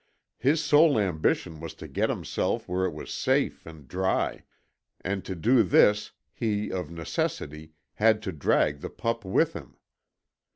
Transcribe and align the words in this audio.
His 0.39 0.63
sole 0.63 0.97
ambition 0.97 1.59
was 1.59 1.75
to 1.75 1.87
get 1.87 2.09
himself 2.09 2.67
where 2.67 2.85
it 2.85 2.89
was 2.91 3.13
safe 3.13 3.67
and 3.67 3.87
dry, 3.87 4.41
and 5.01 5.23
to 5.25 5.35
do 5.35 5.61
this 5.61 6.09
he 6.33 6.71
of 6.71 6.89
necessity 6.89 7.73
had 7.93 8.23
to 8.23 8.31
drag 8.31 8.79
the 8.79 8.89
pup 8.89 9.23
with 9.23 9.53
him. 9.53 9.77